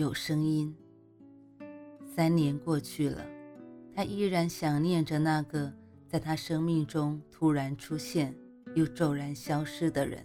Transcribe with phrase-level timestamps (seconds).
[0.00, 0.74] 有声音，
[2.16, 3.22] 三年过去了，
[3.94, 5.70] 他依然想念着那个
[6.08, 8.34] 在他生命中突然出现
[8.74, 10.24] 又骤然消失的人。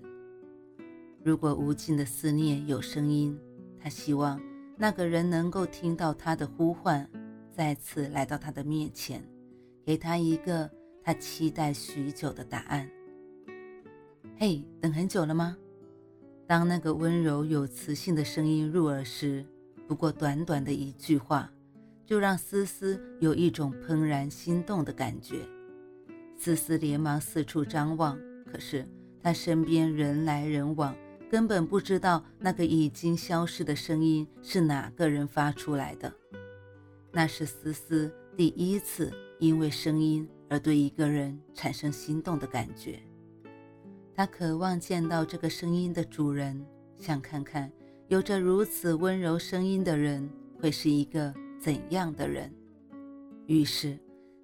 [1.22, 3.38] 如果无尽的思念有声音，
[3.78, 4.42] 他希望
[4.78, 7.06] 那个人能够听到他的呼唤，
[7.52, 9.22] 再次来到他的面前，
[9.86, 10.72] 给他一个
[11.04, 12.90] 他期待许久的答案。
[14.38, 15.58] 嘿，等很久了吗？
[16.48, 19.46] 当那个温柔有磁性的声音入耳时，
[19.88, 21.52] 不过短短的一句话，
[22.06, 25.48] 就让思思有一种怦然心动的感觉。
[26.38, 28.20] 思思连忙四处张望，
[28.52, 28.88] 可是
[29.22, 30.96] 她身边人来人往，
[31.30, 36.14] 根本不知道那个已经消失的声音是哪个人发出来的。
[37.12, 43.00] 那是思思第一次因为声音而对一个人产生心动的感觉。
[44.14, 46.66] 他渴望见到这个声音的主人，
[46.98, 47.72] 想看看
[48.08, 52.54] 有着如此温柔声音的人会是一个怎样的人。
[53.48, 54.00] 于是，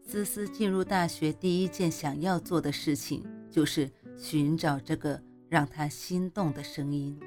[0.05, 7.19] 思思进入大学第一件想要做的事情就是寻找这个让她心动的声音。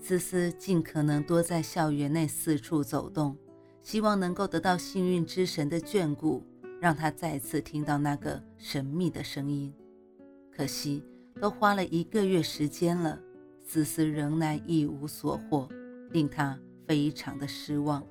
[0.00, 3.36] 思思尽可能多在校园内四处走动，
[3.82, 6.44] 希望能够得到幸运之神的眷顾，
[6.80, 9.74] 让他再次听到那个神秘的声音。
[10.50, 11.02] 可惜。
[11.40, 13.16] 都花了一个月时间了，
[13.68, 15.68] 思思仍然一无所获，
[16.10, 18.02] 令他非常的失望。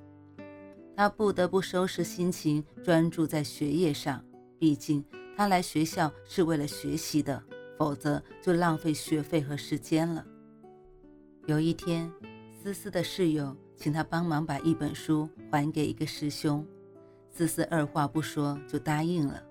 [0.96, 4.24] 他不得不收拾心情，专注在学业上。
[4.56, 5.04] 毕竟
[5.36, 7.42] 他来学校是为了学习的，
[7.76, 10.24] 否则就浪费学费和时间了。
[11.46, 12.08] 有一天，
[12.62, 16.64] 思思的室友请他帮忙把一本书还给一个师兄，
[17.30, 19.42] 思思二话不说就答应了。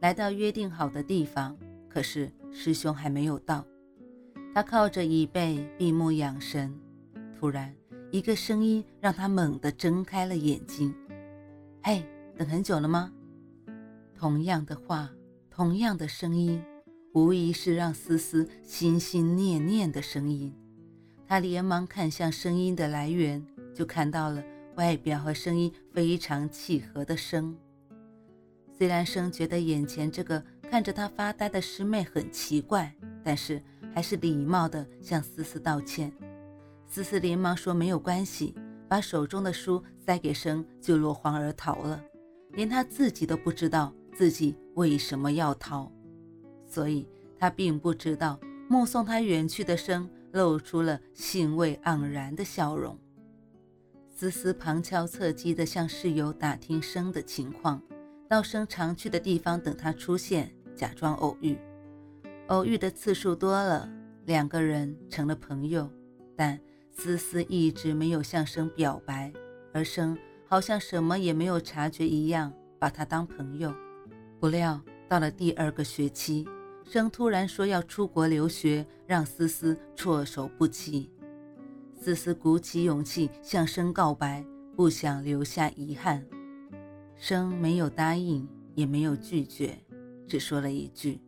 [0.00, 1.58] 来到约定好的地方，
[1.88, 2.30] 可是。
[2.52, 3.64] 师兄还没有到，
[4.52, 6.74] 他靠着椅背闭目养神。
[7.38, 7.74] 突然，
[8.10, 10.94] 一个声音让他猛地睁开了眼睛。
[11.82, 12.04] “嘿，
[12.36, 13.12] 等很久了吗？”
[14.18, 15.10] 同样的话，
[15.50, 16.62] 同样的声音，
[17.14, 20.54] 无疑是让思思心心念念的声音。
[21.26, 24.42] 他连忙看向声音的来源，就看到了
[24.74, 27.56] 外表和声音非常契合的生。
[28.76, 33.62] 虽然生觉得眼前这个看着他发呆的师妹很奇怪，但是
[33.94, 36.12] 还是礼貌地向思思道歉。
[36.86, 38.54] 思思连忙说没有关系，
[38.88, 42.02] 把手中的书塞给生，就落荒而逃了。
[42.52, 45.90] 连他自己都不知道自己为什么要逃，
[46.66, 47.08] 所以
[47.38, 52.98] 他并不知道目送他远去的生露出了兴味盎然的笑容。
[54.08, 57.80] 思思旁敲侧击地向室友打听生的情况。
[58.28, 61.58] 到生常去的地方等他出现，假装偶遇。
[62.50, 63.88] 偶遇的次数多了，
[64.26, 65.88] 两个人成了朋友。
[66.36, 66.58] 但
[66.90, 69.32] 思思一直没有向生表白，
[69.72, 70.18] 而生
[70.48, 73.72] 好像什么也没有察觉一样，把他当朋友。
[74.40, 76.44] 不料到了第二个学期，
[76.84, 81.08] 生突然说要出国留学，让思思措手不及。
[82.00, 84.44] 思思鼓起勇气向生告白，
[84.74, 86.26] 不想留下遗憾。
[87.14, 89.78] 生没有答应，也没有拒绝，
[90.26, 91.20] 只说了一句：“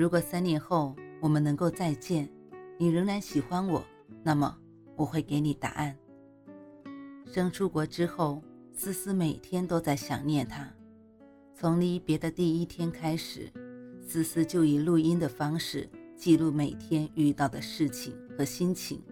[0.00, 2.26] 如果三年后我们能够再见，
[2.78, 3.84] 你仍然喜欢我，
[4.22, 4.56] 那么
[4.96, 5.94] 我会给你答案。”
[7.30, 10.66] 生出国之后，思思每天都在想念他。
[11.54, 13.52] 从离别的第一天开始，
[14.00, 19.02] 思思就以录音的方式记录每天遇到的事情和心情，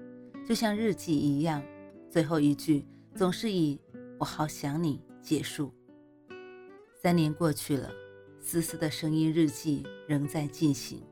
[0.48, 1.62] 就像日记一样。
[2.08, 3.78] 最后一句总是以
[4.18, 5.70] “我好想你”结束。
[7.02, 7.90] 三年过去了，
[8.40, 11.02] 思思的声音日记仍在进行。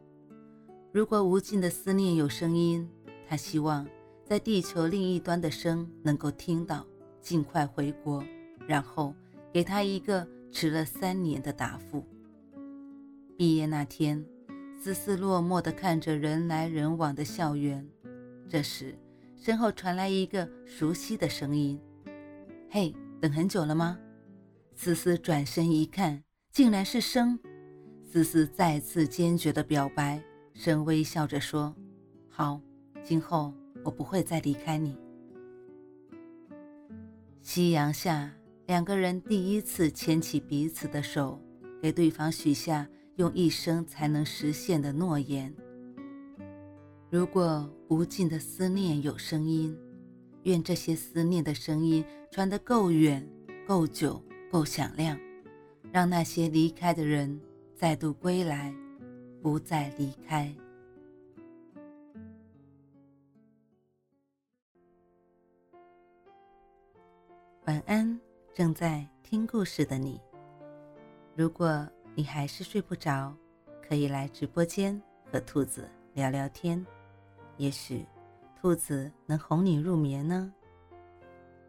[0.93, 2.88] 如果无尽的思念有声音，
[3.28, 3.87] 他希望
[4.25, 6.87] 在地球另一端的声能够听到，
[7.20, 8.25] 尽快回国，
[8.67, 9.14] 然后
[9.52, 12.05] 给他一个迟了三年的答复。
[13.37, 14.25] 毕业那天，
[14.81, 17.87] 思思落寞地看着人来人往的校园。
[18.49, 18.96] 这时，
[19.37, 21.78] 身后传来一个熟悉的声音
[22.70, 23.99] ：“嘿，等很久了吗？”
[24.75, 26.23] 思思转身一看，
[26.56, 27.38] 竟然是生。
[28.03, 30.19] 思思再次坚决的表白，
[30.55, 31.76] 生微笑着说
[32.31, 32.58] ：“好，
[33.05, 33.53] 今后
[33.85, 34.97] 我不会再离开你。”
[37.44, 38.32] 夕阳下，
[38.64, 41.38] 两个人第一次牵起彼此的手，
[41.82, 45.55] 给对方许下用一生才能实现的诺言。
[47.11, 49.79] 如果无尽的思念有声音，
[50.44, 53.29] 愿这些思念的声音传得够远、
[53.69, 55.20] 够久、够响亮，
[55.93, 57.41] 让那些离开的人
[57.75, 58.75] 再度归来，
[59.43, 60.55] 不再离开。
[67.65, 68.21] 晚安，
[68.55, 70.21] 正在听故事的你。
[71.35, 73.35] 如果你还是睡不着，
[73.83, 76.85] 可以来直播间和兔子聊聊天，
[77.56, 78.06] 也许
[78.61, 80.53] 兔子能哄你入眠呢。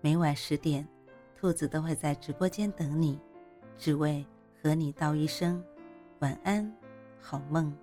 [0.01, 0.87] 每晚十点，
[1.35, 3.19] 兔子都会在直播间等你，
[3.77, 4.25] 只为
[4.61, 5.63] 和你道一声
[6.19, 6.71] 晚安，
[7.21, 7.73] 好梦。